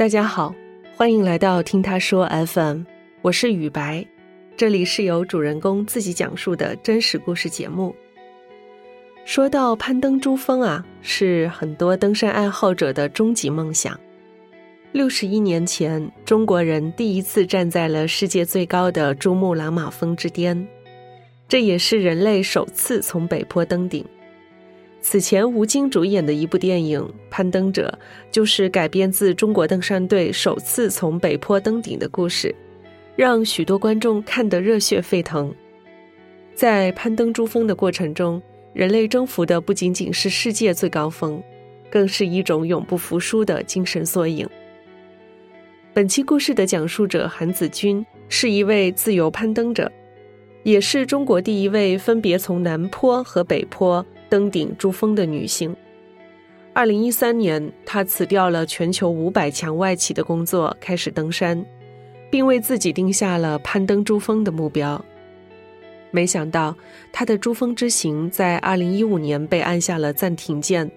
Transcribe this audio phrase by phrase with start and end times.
[0.00, 0.54] 大家好，
[0.96, 2.84] 欢迎来到听他说 FM，
[3.20, 4.02] 我是雨白，
[4.56, 7.94] 这里是由主人公自己讲述的真实故事节目。
[9.26, 14.00] 说到攀登珠峰啊，是很多登山爱好者的终极梦想。
[14.92, 20.66] 六十一年前，中国人第一次站在了世界最高的珠穆朗玛峰之巅，
[21.46, 24.02] 这也是人类首次从北坡登顶。
[25.02, 27.98] 此前，吴京主演的一部电影《攀登者》
[28.30, 32.54] 就是改编自中国登山队首次从北坡登顶的故事，
[33.16, 35.52] 让许多观众看得热血沸腾。
[36.54, 38.40] 在攀登珠峰的过程中，
[38.74, 41.42] 人类征服的不仅仅是世界最高峰，
[41.90, 44.46] 更是一种永不服输的精神缩影。
[45.94, 49.90] 本期故事的讲述者韩子君是一位自由攀登者，
[50.62, 55.76] 也是中国第一位分别从南坡和北坡登顶珠峰的女性。
[56.72, 61.62] 二零一三年，她辞掉了全球五百强外企的工作，开始登山，
[62.30, 65.04] 并为自己定下了攀登珠峰的目标。
[66.10, 66.74] 没想到，
[67.12, 70.90] 她的珠峰之行在二零一五年被按下了暂停键。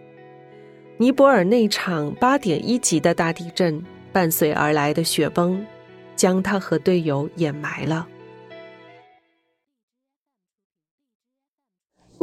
[0.98, 3.84] 尼泊尔那场八点一级的大地震。
[4.14, 5.66] 伴随而来的雪崩，
[6.16, 8.08] 将他和队友掩埋了。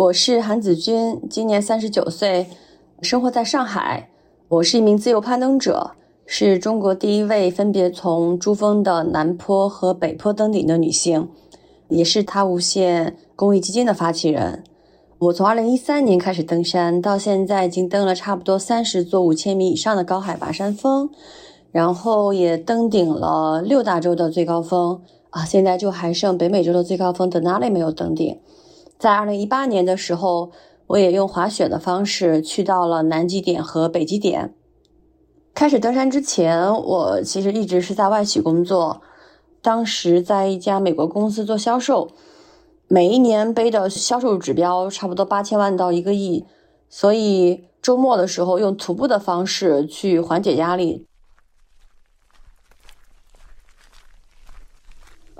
[0.00, 2.46] 我是韩子君，今年三十九岁，
[3.02, 4.08] 生活在上海。
[4.48, 5.90] 我是一名自由攀登者，
[6.24, 11.28] 是中国第一位分别从珠峰的南坡和北坡登顶的女性，
[11.88, 14.64] 也是他无限公益基金的发起人。
[15.18, 21.10] 我从二零一三年开始登山，到现在已经登了差不多三十座五千米以上的高海拔山峰。
[21.72, 28.40] 然后也登顶了六大洲的最高峰啊，现在就还剩北美洲的最高峰 Denali 没有登顶。
[29.00, 30.50] 在二零一八年的时候，
[30.88, 34.54] 我也用滑雪的方式去到了南极点和北极点。
[35.54, 39.00] 开始登山之前，我其实一直是在外企工作，
[39.62, 42.10] 当时在一家美国公司做销售，
[42.88, 46.44] 每一年背的销售指标差不多八千万到一个亿，
[46.90, 51.06] 所以周末的时候用徒步的方式去缓解压力。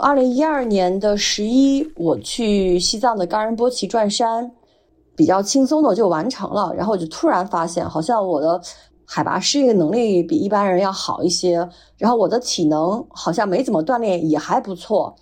[0.01, 4.51] 二零一二年的十一，我去西藏的冈仁波齐转山，
[5.15, 6.73] 比较轻松的就完成了。
[6.75, 8.59] 然后我就突然发现，好像我的
[9.05, 11.69] 海拔适应能力比一般人要好一些，
[11.99, 15.15] 然后我的体能好像没怎么锻炼也还不错。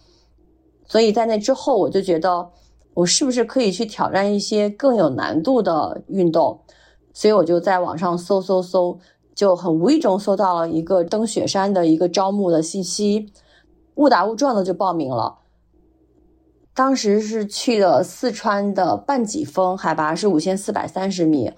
[0.86, 2.48] 所以在那之后，我就觉得
[2.94, 6.60] 我是不是可以去挑战一些更有难度的运动？
[7.12, 8.96] 所以我就在网上搜搜搜，
[9.34, 13.32] 就很无意中搜到了一个登雪山的一个招募的信息。
[13.98, 15.38] 误打误撞的就报名了，
[16.72, 21.52] 当时是去的四川的半脊峰，海拔是五千四百三十米。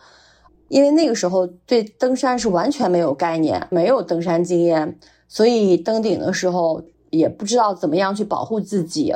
[0.68, 9.14] 因为那个时候对登山是完全没有概念，没有登山经验，所以登顶的时候也不知道怎么样去保护自己，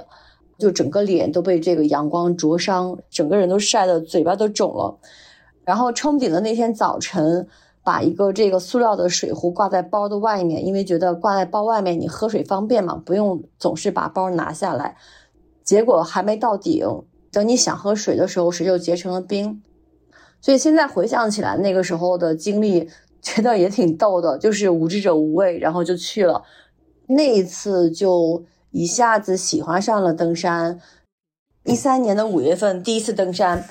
[0.58, 4.98] 就整个脸都被这个阳光灼伤，整个人都晒得嘴巴都肿了。
[5.64, 7.48] 然后冲顶的那天早晨。
[7.84, 14.96] 把一个这个塑料的水壶挂在包的外面，因为觉得挂在包外面你喝水方便嘛，不用总是把包拿下来。
[15.62, 16.86] 结果还没到顶，
[17.30, 19.62] 等你想喝水的时候，水就结成了冰。
[20.40, 22.88] 所以现在回想起来，那个时候的经历，
[23.20, 26.42] 觉得也挺逗的，就是无知者无畏，然后就去了。
[27.06, 30.80] 那一次就一下子喜欢上了登山。
[31.64, 33.66] 一三年的五月份，第一次登山。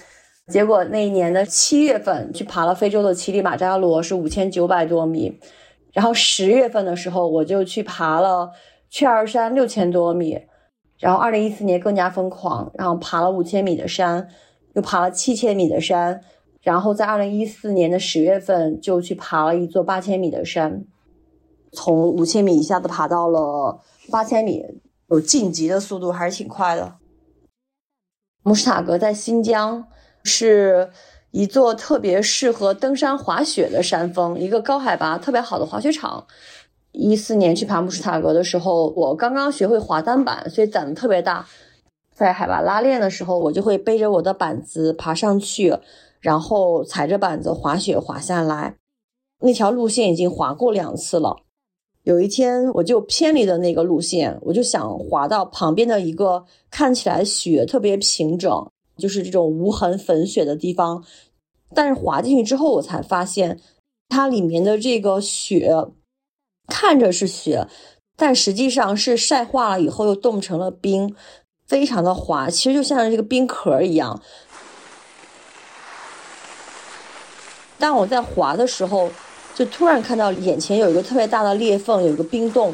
[0.52, 5.40] 结果那一年的七月份去爬了非洲的乞力马扎罗，是五千九百多米。
[5.94, 8.52] 然后十月份的时候，我就去爬了
[8.90, 10.42] 雀儿山六千多米。
[11.00, 14.28] 然后二零一四年更加疯狂，然后爬了五千米的山，
[14.74, 16.22] 又爬了七千米的山。
[16.62, 20.86] 然后在二零一四年的十月份就去爬了一座八千米的山，
[21.72, 23.80] 从五千米一下子爬到了
[24.12, 24.62] 八千米，
[25.10, 26.96] 有晋级的速度还是挺快的。
[28.44, 29.88] 穆斯塔格在新疆。
[30.24, 30.90] 是
[31.32, 36.26] 一座特别适合登山滑雪的山峰，一个高海拔特别好的滑雪场。
[36.92, 41.48] 一四年去爬穆什塔格的时候，我刚刚学会滑单板，所以胆子特别大。
[42.14, 45.76] 在海拔拉练的时候，我就会背着我的板子爬上去，
[46.20, 48.76] 然后踩着板子滑雪滑下来。
[49.40, 51.38] 那条路线已经滑过两次了。
[52.04, 58.70] 有一天，我就偏离了那个路线，我就想滑到旁边的一个看起来雪特别平整。
[58.98, 61.04] 就是这种无痕粉雪的地方，
[61.74, 63.60] 但是滑进去之后，我才发现
[64.10, 65.72] 它里面的这个雪
[66.68, 67.68] 看着是雪，
[68.16, 71.16] 但实际上是晒化了以后又冻成了冰，
[71.68, 74.22] 非常的滑，其实就像这个冰壳一样。
[77.80, 79.10] 当我在滑的时候，
[79.54, 82.74] 就突然看到眼前有一个特别大的裂缝，有一个冰洞，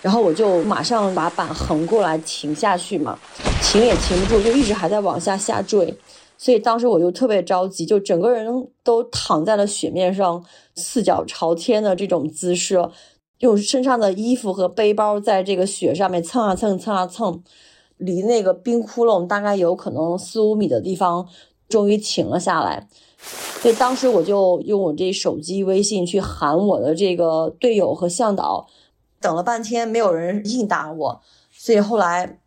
[0.00, 3.18] 然后我就马上把板横过来停下去嘛，
[3.62, 5.92] 停也停不住，就一直还在往下下坠。
[6.36, 10.44] 所以当时我就特别着急，就整个人都躺在了雪面上，
[10.76, 12.88] 四脚朝天的这种姿势，
[13.40, 17.42] 用身上的衣服和背包在这个雪上面蹭啊蹭，蹭啊蹭，
[17.96, 21.26] 离那个冰窟窿大概有可能四五米的地方，
[21.68, 22.86] 终于停了下来。
[23.60, 28.68] 所以当时我就用我这手机微信去喊我的这个队友和向导，
[29.20, 32.38] 等了半天没有人应答我，所以后来。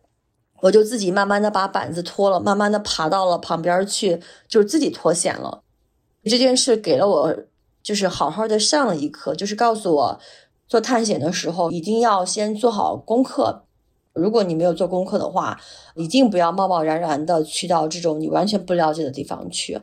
[0.63, 5.63] 我就自己慢慢的把板子脱了，慢慢的爬到了旁边去，就是自己脱险了。
[6.23, 7.35] 这件事给了我，
[7.81, 10.19] 就是好好的上了一课，就是告诉我，
[10.67, 13.63] 做探险的时候一定要先做好功课。
[14.13, 15.59] 如果你没有做功课的话，
[15.95, 19.81] 一定不要贸贸然然的去到这种你完全不了解的地方去。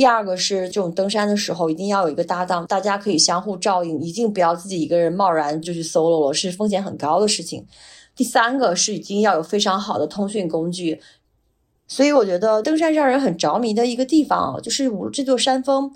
[0.00, 7.66] 第二个是这种登山的时候，一定要有一个搭档，大家可以相互照应，一定不要自己一个人贸然就去 solo 了，是风险很高的事情。
[8.16, 10.98] 第三个是一定要有非常好的通讯工具，
[11.86, 15.92] 所以我觉得登山让人很着迷的一个地方啊，就是无这座山峰，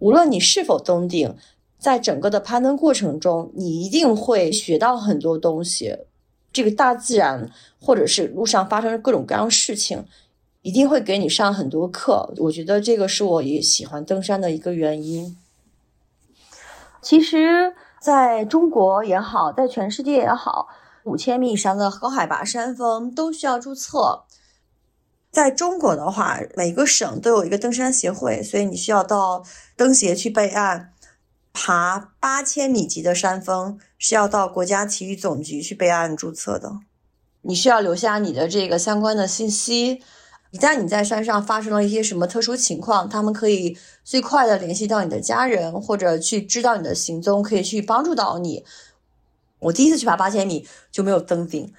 [0.00, 1.32] 无论你是否登顶，
[1.78, 5.96] 在整个的攀登过程中，你一定会学到很多东西。
[6.52, 7.48] 这个大自然
[7.80, 10.04] 或者是路上发生各种各样的事情，
[10.66, 12.34] 一定会给你上很多课。
[12.38, 15.38] 我觉得这个是我也喜欢登山的一个原因。
[17.00, 20.66] 其实，在中国也好，在全世界也好。
[21.04, 24.24] 五千米以上的高海拔山峰都需要注册。
[25.30, 29.44] 在中国的话，每个省都有一个登山协会，所以你需要到
[29.76, 30.92] 登协去备案。
[31.52, 36.80] 爬八千米级的山峰是要到国家体育总局去备案注册的。
[37.42, 40.02] 你需要留下你的这个相关的信息。
[40.50, 48.64] 一旦你在山上发生了一些什么特殊情况，他们可以最快的联系到你的家人，或者去知道你的行踪，可以去帮助到你。
[49.58, 51.72] 我第一次去爬八千米就没有登顶，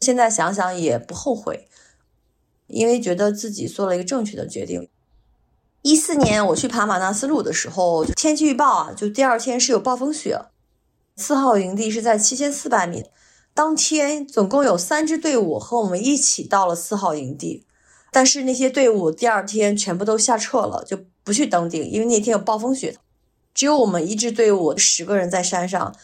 [0.00, 1.68] 现在想想也不后悔，
[2.66, 4.88] 因为觉得自己做了一个正确的决定。
[5.82, 10.38] 一四年我去爬马纳斯路的时候，天气预报啊，就第二天是有暴风雪。
[11.16, 13.04] 四号营地是在七千四百米，
[13.54, 17.66] 当天总共有三支队伍和我们一起到了四号营地，
[18.12, 22.96] 但是那些队伍第二天全部都下撤了，就不去登顶，因为那天有暴风雪，
[23.54, 25.94] 只有我们一支队伍十个人在山上。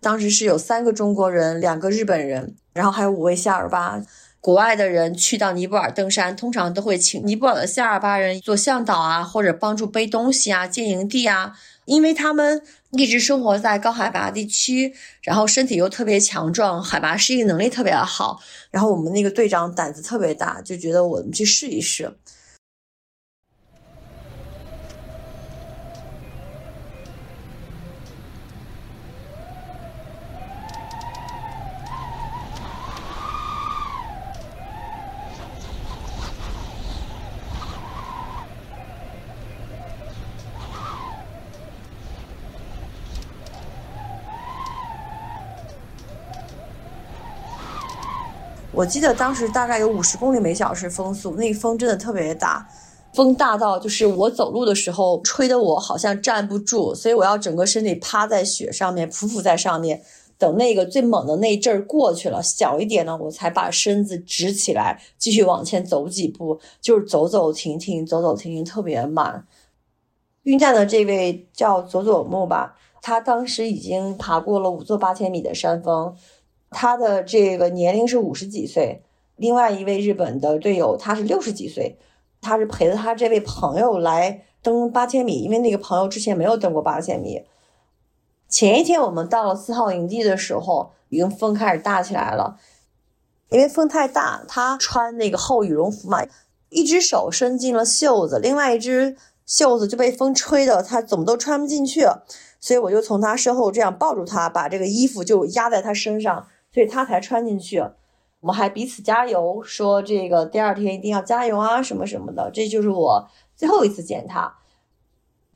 [0.00, 4.02] 当时是有三个中国人，两个日本人，然后还有五位夏尔巴。
[4.42, 11.52] 国外的人去到尼泊尔登山，通常都会请尼泊尔的夏尔巴人做向导啊，或者帮助背东西啊、建营地啊，
[11.84, 12.60] 因为他们
[12.90, 14.92] 一直生活在高海拔地区，
[15.22, 18.40] 然后身体又特别强壮，海拔适应能力特别好。
[18.72, 22.12] 然后我们那个队长胆子特别大，就觉得我们去试一试。
[48.74, 52.66] 我记得当时大概有五十公里每小时风速，那风真的特别大，
[53.12, 60.00] 风大到就是我走路的时候吹得我好像站不住，所以我要整个身体趴在雪上面，匍匐在上面，
[60.38, 69.46] 等那个最猛的那一阵儿过去了，小一点呢，我才把身子直起来，继续往前走几步，就是走走停停，走走停停，特别慢。
[70.44, 76.16] 运站的这位叫佐佐木吧，他当时已经爬过了五座八千米的山峰。
[76.72, 79.02] 他的这个年龄是五十几岁，
[79.36, 81.98] 另外一位日本的队友他是六十几岁，
[82.40, 87.44] 他是陪着他这位朋友来登八千米，因为那个朋友之前没有登过八千米。
[88.48, 92.58] 前一天我们到了四号营地的时候，已经风开始大起来了，
[93.48, 96.26] 因为风太大，他穿那个厚羽绒服嘛，
[96.68, 102.06] 一只手伸进了袖子，另外一只袖子就被风吹的他怎么都穿不进去，
[102.60, 106.46] 所以我就从他身后这样抱住他，把这个衣服就压在他身上。
[106.72, 107.78] 所以他才穿进去，
[108.40, 112.50] 我们还彼此加油，说这个第二天一定要加油啊，什么什么的。
[112.52, 114.58] 这就是我最后一次见他。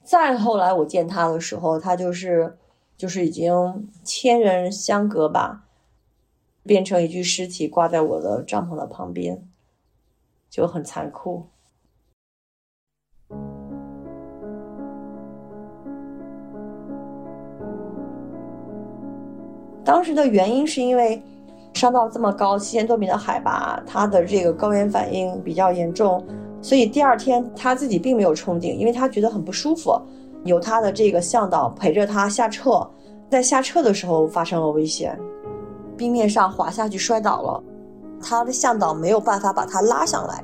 [0.04, 2.58] 再后来我见他的时候，他就是
[2.96, 5.64] 就是已经千人相隔吧，
[6.62, 9.48] 变成一具尸体挂在我的帐篷的旁边，
[10.48, 11.46] 就很残酷。
[19.86, 21.22] 当时的原因是因为
[21.72, 26.22] 上到这么高七千多米的海拔，他的这个高原反应比较严重，
[26.60, 29.96] 所以第二天他自己并没有冲顶，因为他觉得很不舒服。
[30.42, 32.84] 由他的这个向导陪着他下撤，
[33.30, 35.16] 在下撤的时候发生了危险，
[35.96, 37.62] 冰面上滑下去摔倒了，
[38.20, 40.42] 他的向导没有办法把他拉上来。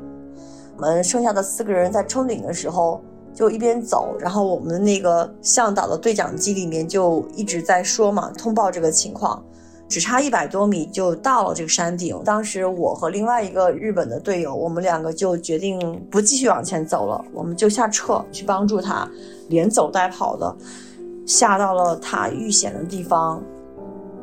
[0.77, 3.01] 我们剩下的四个人在冲顶的时候
[3.35, 9.43] 就一边走，然后我们那个向导的对讲机里面就一直在说嘛，通报这个情况。
[9.89, 12.19] 只差一百多米就到了这个山顶。
[12.25, 19.07] 当时我和另外一个日本的队友，我们两个就决定不继续往前走了，我们就下撤去帮助他，
[19.49, 20.57] 连走带跑的
[21.27, 23.43] 下到了他遇险的地方。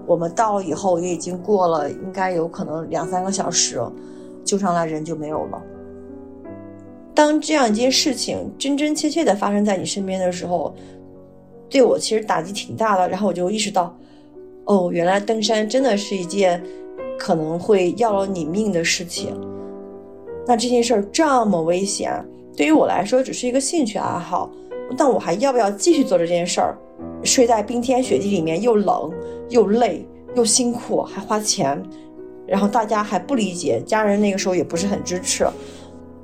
[0.08, 3.80] 我们到了以后也已经过了，应该有可能两三个小时，
[4.44, 5.62] 救上来人就没有了。
[7.20, 10.74] 当这样一件事情真真切切的发生在你身边的时候，
[11.70, 13.10] 对我其实打击挺大的。
[13.10, 13.94] 然后我就意识到。
[14.64, 16.64] 哦，原来登山真的是一件
[17.18, 19.38] 可能会要了你命的事情。
[20.48, 22.10] 那这件事儿这么危险，
[22.56, 24.50] 对于我来说只是一个兴趣爱好，
[24.96, 26.78] 但我还要不要继续做这件事儿？
[27.26, 29.12] 睡在冰天雪地里面，又冷
[29.50, 31.84] 又累又辛苦，还花钱，
[32.48, 35.46] 然后大家还不理解，家人那个时候也不是很支持，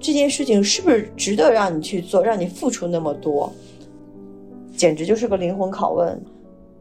[0.06, 3.52] 这件事情是不是值得让你去做，让你付出那么多？
[4.78, 6.24] 简直就是个灵魂拷问。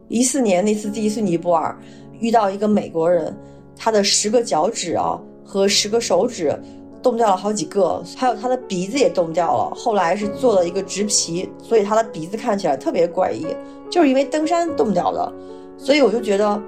[0.09, 1.75] 一四年那次第一次尼泊尔，
[2.19, 3.35] 遇到一个美国人，
[3.75, 6.55] 他的十个脚趾啊和十个手指
[7.01, 9.73] 冻掉了好几个，还有他的鼻子也冻掉了。
[9.75, 13.47] 后来是做了一个植皮，所以他的鼻子看起来特别怪异，
[13.89, 15.33] 就是因为登山冻掉的。
[15.79, 16.61] 所以我就觉得，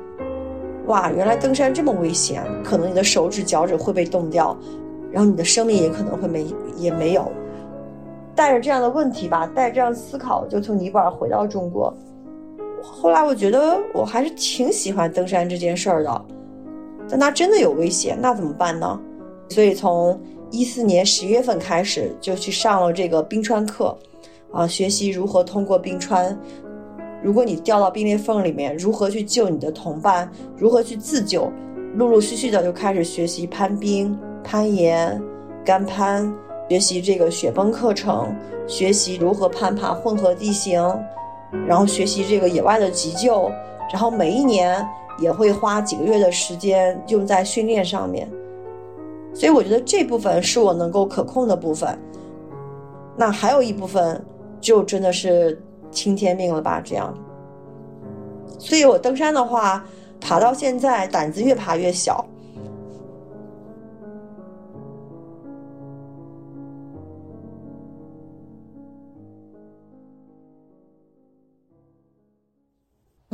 [0.88, 4.58] 哇，原来登山这么危险，可能你的手指脚趾会被冻掉，
[5.12, 6.46] 然后你的生命也可能会没
[6.78, 7.32] 也没有。
[8.36, 11.92] 带着这样的问题吧，带着这样思考，就从尼泊尔回到中国。
[12.82, 16.26] 后来我觉得我还是挺喜欢登山这件事儿的，
[17.10, 19.00] 但它真的有危险，那怎么办呢？
[19.50, 20.20] 所以从
[20.52, 23.98] 一四年十月份开始就去上了这个冰川课，
[24.52, 26.38] 啊，学习如何通过冰川。
[27.24, 31.52] 如果你掉到冰裂缝里面，如何去救你的同伴，如何去自救，
[31.96, 34.16] 陆陆续续的就开始学习攀冰、
[34.48, 35.22] 攀岩、
[35.66, 36.34] 干攀，
[36.70, 38.34] 学习这个雪崩课程，
[38.66, 40.82] 学习如何攀爬混合地形。
[41.66, 43.50] 然后学习这个野外的急救，
[43.92, 44.86] 然后每一年
[45.18, 48.30] 也会花几个月的时间用在训练上面，
[49.34, 51.98] 所以我觉得这部分是我能够可控的部分。
[53.16, 54.24] 那还有一部分
[54.60, 56.82] 就真的是听天命了吧？
[56.84, 57.13] 这样，
[58.60, 59.86] 所以我登山的话，
[60.20, 62.25] 爬到现在胆子越爬越小。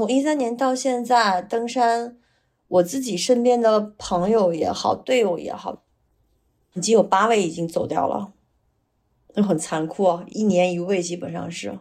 [0.03, 2.17] 从一三年到现在，登山，
[2.67, 5.81] 我自己身边的朋友也好，队友也好，
[6.73, 8.33] 已经有八位已经走掉了，
[9.35, 10.25] 那很残酷啊！
[10.27, 11.79] 一年一位，基本上是，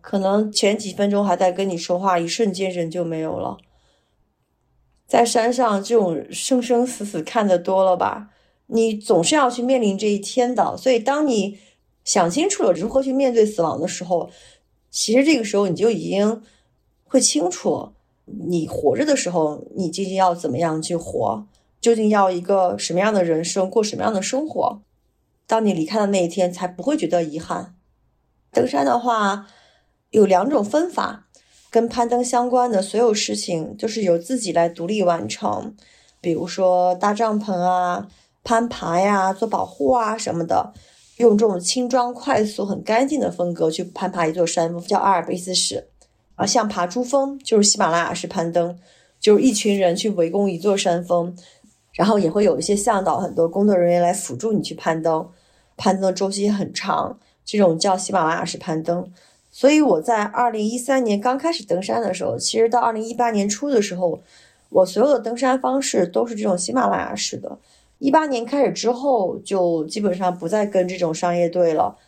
[0.00, 3.58] 可能前几分钟还在跟你说话，一瞬间人就没有了。
[5.06, 8.30] 在山上，这种生生死死看得多了吧？
[8.68, 11.58] 你总是要去面临这一天的，所以当你
[12.04, 14.30] 想清楚了如何去面对死亡的时候，
[14.90, 16.40] 其实这个时候你就已经。
[17.10, 17.90] 会清楚，
[18.24, 21.44] 你活着的时候，你究竟要怎么样去活？
[21.80, 24.80] 究竟要一个什么样的人生，过什么样的生活？
[25.48, 27.74] 当你离开的那一天，才不会觉得遗憾。
[28.52, 29.48] 登山的话，
[30.10, 31.26] 有两种分法，
[31.68, 35.74] 跟攀登相关的所有事情，就是由自己来独立完成。
[36.20, 38.06] 比如说搭帐篷啊、
[38.44, 40.72] 攀爬呀、做保护啊什么的，
[41.16, 45.82] 用这种轻装、快速、很干净的风格去攀爬一座山，叫阿尔卑斯山。
[46.40, 48.78] 啊，像爬珠峰就是喜马拉雅式攀登，
[49.20, 51.36] 就是一群人去围攻一座山峰，
[51.92, 55.28] 然后也会有一些向导、很多工作人员来辅助你去攀登，
[55.76, 59.12] 攀登的周期很长，这种叫喜马拉雅式攀登。
[59.50, 64.22] 所以我在二零一三年刚开始登山的时候，其实到二零一八年初的时候，
[64.70, 67.58] 我所有的登山方式都是这种喜马拉雅式的。
[67.98, 71.98] 一八年开始之后，就基本上不再跟这种商业队了。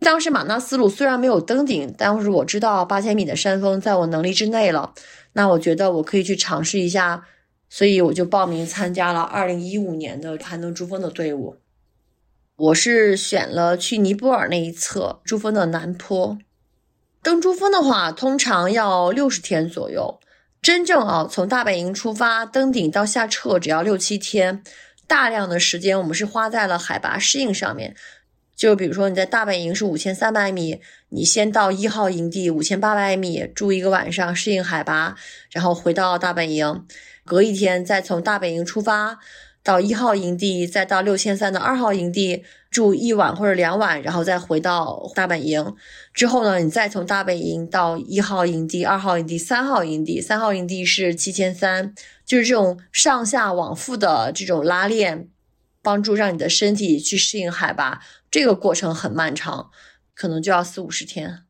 [0.00, 4.94] 当时马纳斯鲁虽然没有登顶，但是我知道八千米的山峰在我能力之内了。
[5.34, 7.24] 那我觉得我可以去尝试一下，
[7.68, 11.56] 所以我就报名参加了二零一五年的攀登珠峰的队伍。
[12.56, 16.38] 我是选了去尼泊尔那一侧珠峰的南坡。
[17.22, 20.18] 登珠峰的话，通常要六十天左右。
[20.62, 24.62] 真正啊，从大本营出发登顶到下撤只要六七天。
[25.06, 27.96] 大量的时间我们是花在了海拔适应上面。
[28.60, 35.16] 就比如说你在大本营是五千三百米，你先到一号营地五千八百米住一个晚上适应海拔，
[35.50, 36.84] 然后回到大本营，
[37.24, 39.18] 隔一天再从大本营出发，
[39.62, 45.74] 到一号营地，再到六千三的二号营地住一晚或者两晚，然后再回到大本营。
[46.12, 51.94] 之后呢，你再从大本营到一号营地、二号营地、三号营地，三号营地是七千三，
[52.26, 55.28] 就是这种上下往复的这种拉练，
[55.80, 58.02] 帮助让你的身体去适应海拔。
[58.30, 59.70] 这个过程很漫长，
[60.14, 61.44] 可能就要四五十天。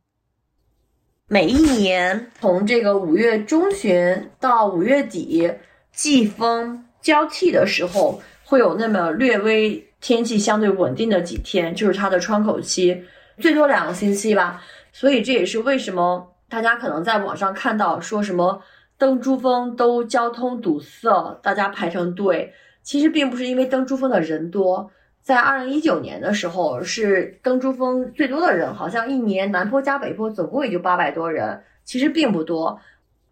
[1.27, 5.53] 每一年从这个五月中旬到五月底，
[5.91, 6.85] 季风。
[7.01, 13.03] 交替的时候会有那么略微天气相对稳定的几天，就是它的窗口期，
[13.39, 14.63] 最多两个星期吧。
[14.93, 18.61] 所以这也是为什么大家可能在网上看到说什么
[18.99, 22.53] 登珠峰都交通堵塞，大家排成队。
[22.83, 32.79] 其实并不是因为登珠峰的人多，在二零一九年的时候是登珠峰最多的人，好像一年南坡加北坡总共也就八百多人，其实并不多。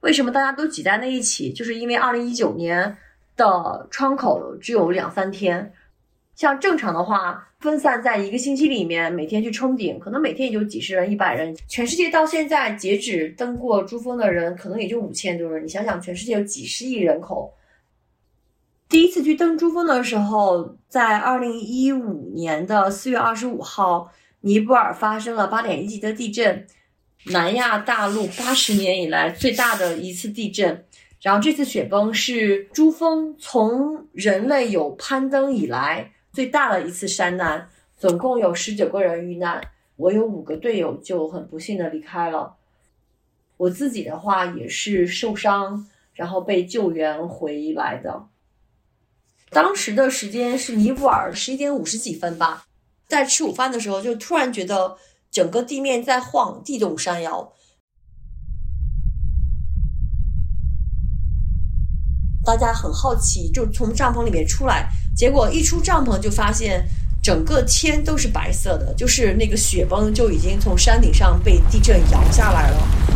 [0.01, 1.51] 为什么大家都挤在那一起？
[1.51, 2.97] 就是因为二零一九年。
[3.39, 5.71] 的窗口只有两三天，
[6.35, 11.55] 像正常的话，分散在一个星期里面，每天去冲顶，可能每天也就几十人、一百人。
[11.65, 15.63] 全世界到现在截止登过珠峰的人，可能也就五千多人。
[15.63, 17.53] 你想想，全世界有几十亿人口，
[19.09, 24.11] 一次去登珠峰的时候，在二零一五年的四月二十五号，
[24.41, 26.67] 尼泊尔发生了八点一级的地震，
[27.31, 30.85] 南亚大陆八十年以来最大的一次地震。
[31.23, 39.59] 然后这次雪崩是珠峰从人类有攀登以来最大的一次山难，总共有十九个人遇难，
[39.95, 42.57] 我有五个队友就很不幸的离开了。
[43.57, 48.27] 我自己的话也是受伤，然后被救援回来的。
[49.51, 52.65] 当时的时间是尼泊尔十一点五十几分吧，
[53.07, 54.97] 在吃午饭的时候就突然觉得
[55.31, 57.51] 整个地面在晃，地动山摇。
[62.45, 66.87] 大家很好奇，就从帐篷里面出来，结果一出帐篷就发现
[67.21, 73.08] 整个天都是白色的，就是那个雪崩就已经从山顶上被地震摇下来了。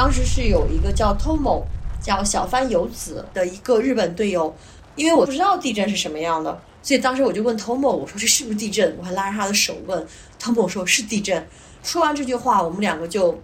[0.00, 1.62] 当时是有一个叫 Tomo，
[2.00, 4.56] 叫小帆游子的一个日本队友，
[4.96, 6.58] 因为我不知道地震是什么样的。
[6.82, 8.96] 所以当时我就问 Tomo，我说这是不是地震？
[8.98, 10.06] 我还拉着他的手问
[10.40, 11.46] Tomo 说是地震。
[11.82, 13.38] 说完这句话，我们两个就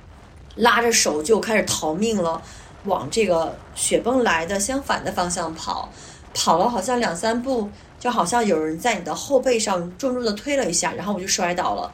[0.55, 2.41] 拉着手就开始逃命了，
[2.87, 5.91] 往这个雪崩来的相反的方向跑。
[6.33, 7.69] 跑了好像两三步，
[8.01, 11.93] 就好像有人在你的后背上重重的推了一下，然后我就摔倒了。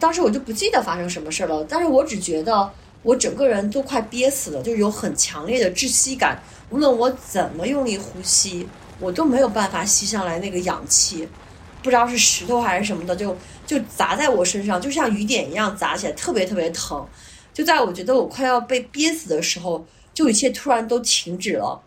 [0.00, 2.68] 当时我就不记得发生什么事了，但是我只觉得
[3.02, 8.66] 我整个人都快憋死了，就有很强烈的窒息感，无论我怎么用力呼吸。
[9.02, 11.26] 我都没有办法吸上来那个氧气，
[11.82, 13.34] 不知道是石头还是什么的，就
[13.66, 17.02] 就砸在我身上，就像雨点一样砸起来，特别特别疼。
[17.54, 21.80] 就在我觉得我快要被憋死的时候，就一切突然都停止了。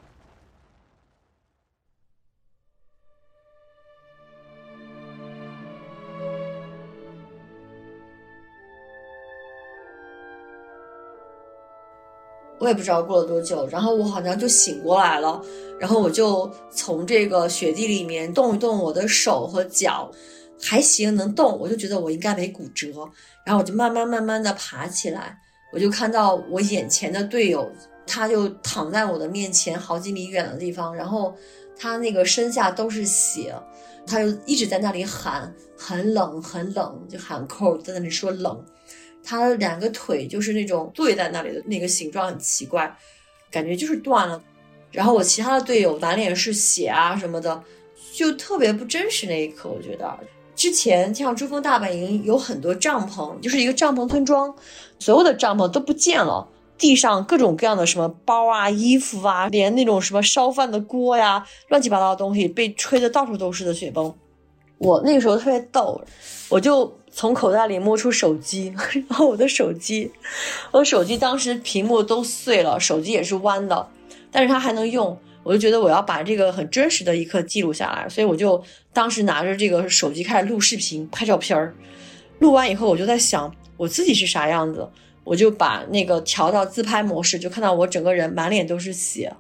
[12.63, 15.41] 我也不知道过了多久，然后我好像就醒过来了，
[15.77, 20.09] 然后我就从这个雪地里面动一动我的手和脚，
[20.61, 22.87] 还行能动，我就觉得我应该没骨折，
[23.45, 25.37] 然后我就慢慢慢慢的爬起来，
[25.73, 27.69] 我就看到我眼前的队友，
[28.07, 31.35] 他就躺在我的面前好几米远的地方，然后
[31.77, 33.53] 他那个身下都是血，
[34.07, 38.63] 他就一直在那里喊很冷很冷，就喊扣在那里说冷。
[39.23, 42.93] 他两个腿就是那种跪在那里的那个形状很奇怪，
[43.49, 44.41] 感觉就是断了。
[44.91, 47.63] 然后我其他的队友满脸是血啊什么的，
[48.13, 49.25] 就特别不真实。
[49.25, 50.19] 那一刻，我觉得
[50.55, 54.53] 之前像珠峰大本营有很多帐篷，就是一个帐篷村庄，
[54.99, 64.13] 所有的帐篷都不见了，地上各种各样的什么包啊、衣服啊，连那种什么烧饭的锅呀，乱七八糟的东西被吹得到处都是的雪崩。
[64.77, 66.03] 我那个时候特别逗，
[66.49, 66.93] 我就。
[67.15, 68.73] 从口袋里摸出手机，
[69.07, 70.11] 然后我的手机，
[70.71, 73.87] 我手机当时屏幕都碎了，手机也是弯的，
[74.31, 81.75] 但是它还能用，我就觉得我要把这个很真实的一刻记录下来，所以我就当时拿着这个手机开始录视频、拍照片儿。
[82.39, 84.89] 录完以后，我就在想我自己是啥样子，
[85.23, 89.31] 我就把那个调到自拍模式，就看到我整个人满脸都是血，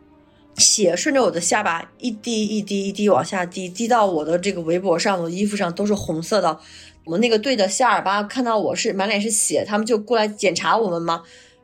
[0.57, 6.59] 血顺着我的下巴一滴一滴一滴往下滴，滴到我的这个围脖上、我的衣服上都是红色的。
[7.05, 11.23] 我们那个队的夏尔巴看到我是满脸是血，他们就过来检查我们嘛。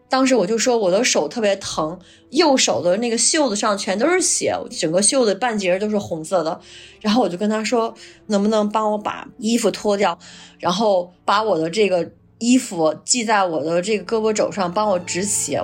[0.09, 1.99] 当时我就说我的手特别疼，
[2.31, 6.59] 右手的那个袖子上全都是血，整个袖子半截都是红色的。
[6.99, 7.93] 然后我就跟他说，
[8.25, 10.17] 能不能帮我把衣服脱掉，
[10.57, 15.61] 然后把我的这个衣服系在我的这个胳膊肘上，帮我止血。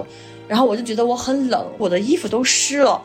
[0.48, 3.02] 然后我就觉得我很冷，我的衣服都湿了，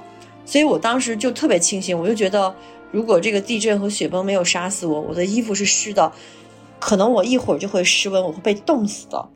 [0.50, 2.52] 所以我当时就特别清醒，我就觉得
[2.90, 6.10] 如果这个地震和雪崩没有杀死我，我的衣服是湿的，
[6.80, 9.28] 可能我一会儿就会失温，我会被冻死的。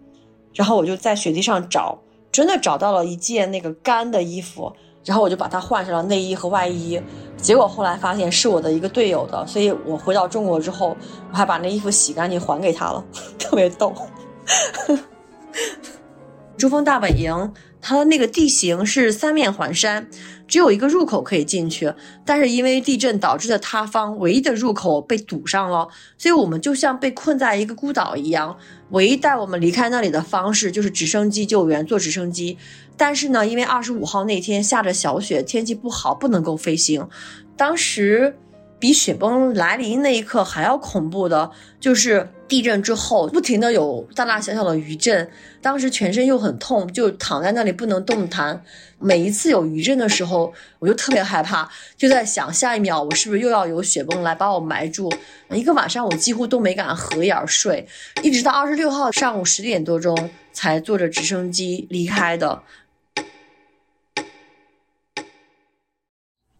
[0.55, 2.01] 然后我就在雪地上找，
[2.33, 4.73] 真的找到了一件那个干的衣服，
[5.05, 7.01] 然后我就把它换上了内衣和外衣。
[7.37, 10.97] 结果后来发现是我的一个队友的，所以我回到中国之后，
[11.31, 13.05] 我还把那衣服洗干净还给他了，
[13.39, 13.95] 特别逗。
[16.59, 17.53] 珠峰大本营。
[17.87, 20.09] 它的那个地形是三面环山，
[20.55, 21.93] 只有一个入口可以进去，
[22.25, 28.57] 但是因为地震导致的塌方，唯一的入口被堵上了，所以我们就像被困在一个孤岛一样。
[28.91, 32.57] 唯一带我们离开那里的方式就是直升机救援，坐直升机。
[32.97, 37.09] 但是呢，因为二十五号那天下着小雪，天气不好，不能够飞行。
[37.57, 38.37] 当时。
[38.77, 45.31] 比雪崩来临那一刻还要恐怖的，就是地震之后不停的有大大小小的余震，
[45.63, 48.63] 当时全身又很痛，就躺在那里不能动弹。
[48.99, 55.13] 每一次有余震的时候，我就特别害怕，就在想下一秒我是不是又要有雪崩来把我埋住。
[55.51, 57.87] 一个晚上我几乎都没敢合眼睡，
[58.23, 62.63] 一直到二十六号上午十点多钟才坐着直升机离开的。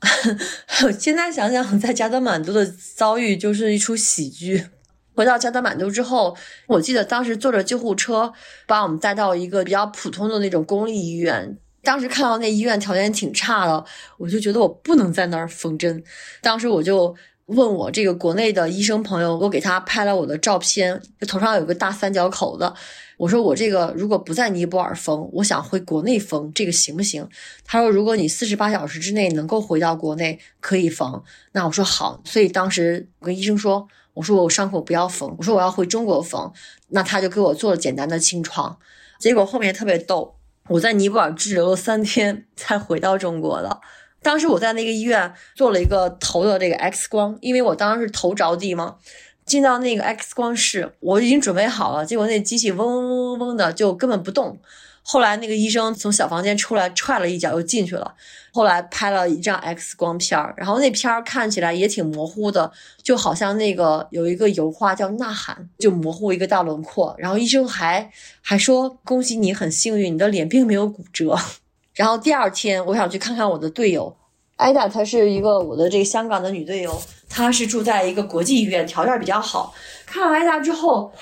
[0.99, 4.67] 现在想想，在加德满都的遭遇就是一出喜剧。
[5.15, 8.33] 回到加德满都之后，我记得当时坐着救护车
[8.67, 11.57] 把我们带到一个比较普通的那种公立医院。
[11.83, 13.85] 当时看到那医院条件挺差的，
[14.17, 16.03] 我就觉得我不能在那儿缝针。
[16.41, 17.15] 当时我就
[17.47, 20.99] 问我这个国内的医生朋友，我给他拍了我的照片，
[21.29, 22.73] 头上有个大三角口子。
[23.19, 27.29] 我说我这个如果不在尼泊尔缝，我想回国内缝，这个行不行？
[27.67, 31.23] 他说如果你四十八小时之内能够回到国内，可以缝。
[31.53, 32.21] 那我说好。
[32.25, 36.51] 所以当时我跟医生说，我说我伤口不要缝，我说我要回中国缝。
[36.89, 38.79] 那他就给我做了简单的清创。
[39.19, 40.37] 结果后面特别逗，
[40.69, 43.81] 我在尼泊尔滞留了三天才回到中国的。
[44.23, 48.97] 当时我在那个医院做了一个头的这个 X 光，因为我当时是头着地嘛。
[49.45, 54.59] 进到那个 X 光室，我已经准备好了，结果那机器嗡嗡嗡嗡的，就根本不动。
[55.07, 58.15] 后来那个医生从小房间出来，踹了一脚又进去了。
[58.53, 67.15] 后来拍了一张 X 光片儿，然后那片儿看起来也挺模糊的，就好像那个有一个油画叫《呐喊》，就模糊一个大轮廓。
[67.19, 71.37] 然后医生还还说：“恭喜你，很幸运，你的脸并没有骨折。
[71.95, 74.17] ”然后第二天，我想去看看我的队友。
[74.57, 79.75] 艾达，她是一个我的这个香港的女队友，她是住在一个国际医院，条件比较好。
[80.07, 81.13] 看完艾达之后，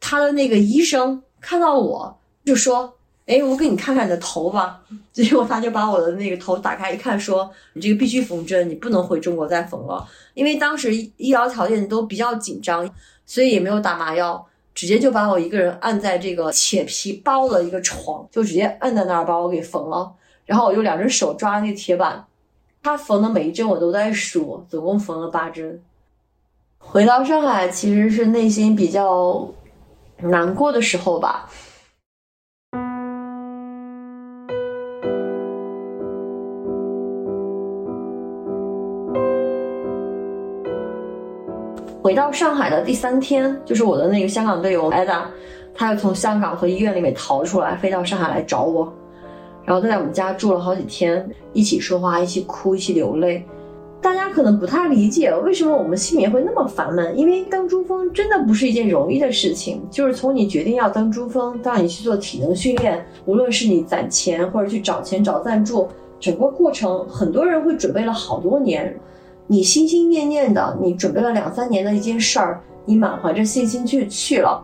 [0.00, 2.97] 她的那个医生看到我就说
[3.28, 4.80] ：“哎，我给你看看你的头吧。
[5.12, 12.88] ”结果他就把我的那个头打开一看，说：“你这个必须缝针，你不能回中国再缝了。”因为当时医疗条件都比较紧张，
[13.26, 20.10] 所以也没有打麻药，直接就把我一个人按在这个铁皮包的一个床，就直接摁在那儿把我给缝了。
[20.46, 22.24] 然后我就两只手抓那个铁板。
[22.82, 25.82] 他缝的每一针我都在数，总共缝了八针。
[26.78, 29.52] 回到上海其实是内心比较
[30.20, 31.50] 难过的时候吧。
[42.08, 45.30] 回到上海的第三天，就是我的那个香港队友艾达，
[45.74, 48.90] 他又从香港和医院里面逃出来，飞到上海来找我。
[49.62, 53.44] 然后他在我们家住了好几天，一起说话，一起哭，一起流泪。
[54.00, 59.86] 大家可能不太理解为什么我们心里会那么烦闷，因为登珠峰真的不是一件容易的事情。
[59.90, 65.86] 就是从你决定要登珠峰，到你去做体能训练，无论是你攒钱或者去找钱找赞助，
[66.18, 68.98] 整个过程很多人会准备了好多年。
[69.50, 74.62] 你心心念念的，你准备了两三年的一件事儿，你满怀着信心去去了，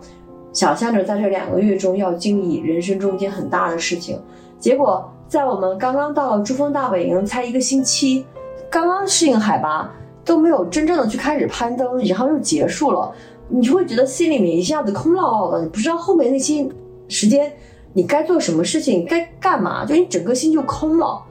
[0.53, 4.21] 想象着在这两个月中要经历人生中间很大的事情。
[4.59, 8.27] 结果在我们刚刚到了珠峰大本营才一个星期，
[8.71, 9.91] 刚刚适应海拔，
[10.23, 13.11] 都没有真正的去开始攀登，然后又结束了，
[13.49, 16.69] 你就会觉得心里面一下子空落落的，你不知道后面那些
[17.09, 17.51] 时间
[17.95, 21.23] 你该做什么事情，该干嘛，就你整个心就空了。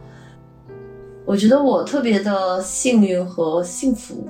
[1.26, 4.28] 我觉得我特别的幸运和幸福，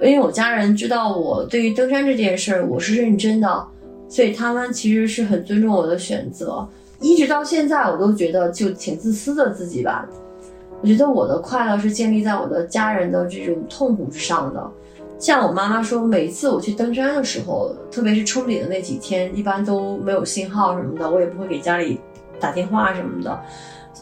[0.00, 3.66] 因为我家人知道我对于登山这件事儿我是认真的，
[4.08, 6.68] 所以他们其实是很尊重我的选择。
[7.00, 10.06] 一直到现在，我都觉得就挺自私的自己吧。
[10.82, 14.70] 我觉得我的快乐是建立在我的家人的这种痛苦之上的。
[15.18, 21.98] 像我妈妈说，每次我去登山的时候，特别是冲顶的那几天，一般都没有信号什么的，我也不会给家里
[22.38, 23.40] 打电话什么的。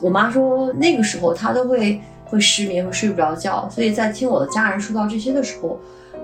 [0.02, 3.68] 我妈说，那个时候她都会会失眠，会睡不着觉。
[3.70, 5.78] 所以在听我的家人说到这些的时候，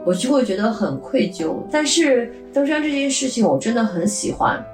[0.04, 1.56] 我就会觉得很愧疚。
[1.70, 4.64] 但是登山这件事情，我真的很喜欢。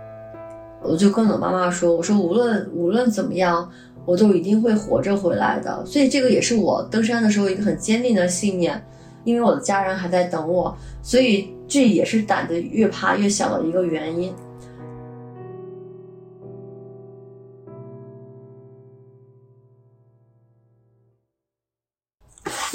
[0.82, 3.68] 我就跟我妈妈说：“我说无论无论怎么样，
[4.06, 8.80] 我都一定会活着回来的。”所以这个也是我登山的时候一个很坚定的信念，
[9.24, 14.32] 因为我的家人还在等我，所以这也是胆子越爬越小的一个原因。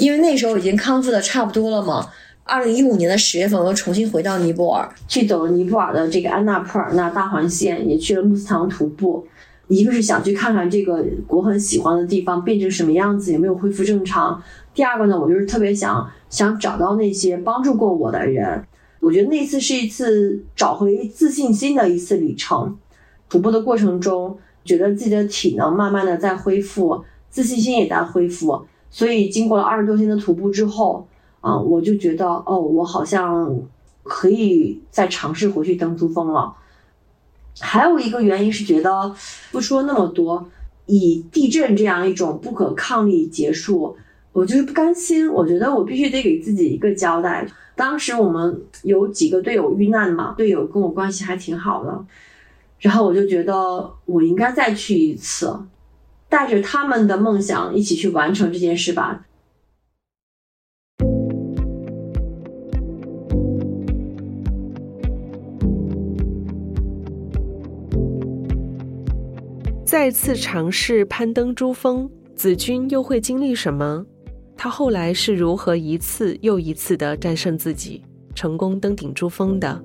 [0.04, 2.06] 因为那时候已经康复的差不多了嘛。
[2.42, 9.26] 二零一五年的十月份，我又重新回到尼泊尔，去走了尼泊尔的这个安娜普尔纳大环线，也去了穆斯唐徒步。
[9.68, 14.42] 一个是想去看看这个我很喜欢的地方变成什么样子，有没有恢复正常。
[14.74, 18.62] 第二个呢，我就是特别想想找到那些帮助过我的人。
[19.00, 22.76] 我觉得那次是一次找回自信心的一次旅程。
[23.30, 24.36] 徒步的过程中，
[24.66, 28.66] 觉得自己的体能慢慢的在恢复，自信心也在恢复。
[28.94, 31.04] 所以经过了二十多天的徒步之后。
[31.44, 33.54] 啊，我就觉得哦，我好像
[34.02, 36.50] 可以再尝试回去登珠峰了。
[37.60, 39.14] 还有一个原因是觉得
[39.52, 40.42] 不说那么多，
[40.86, 43.94] 以地震这样一种不可抗力结束，
[44.32, 45.30] 我就是不甘心。
[45.30, 47.46] 我觉得我必须得给自己一个交代。
[47.76, 52.06] 当时我们有几个队友遇难嘛，队友跟我关系还挺好的，
[52.78, 55.54] 然后我就觉得我应该再去一次，
[56.34, 59.24] 带着他们的梦想一起去完成这件事吧。
[69.84, 74.04] 再次尝试攀登珠峰，子君又会经历什么？
[74.56, 78.02] 他后来是如何一次又一次的战胜自己，
[78.34, 79.80] 成功登顶珠峰的？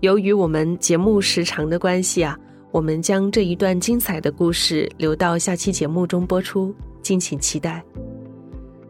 [0.00, 2.40] 由于我们节目时长的关系啊，
[2.72, 7.82] 我们将这一段精彩的故事留到下期节目中播出，敬请期待。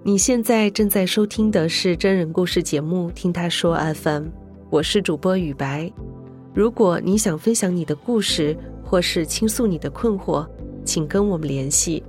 [0.03, 4.25] 你现在正在收听的是真人故事节目《听他说 FM》，
[4.69, 5.91] 我是主播雨白。
[6.53, 10.47] 如果你想分享你的故事，或是倾诉你的困惑，
[10.85, 12.03] 请跟我们联系。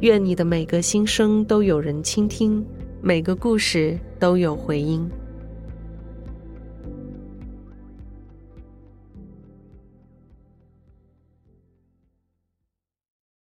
[0.00, 2.64] 愿你的每个心声都有人倾听，
[3.00, 5.08] 每个故事都有回音。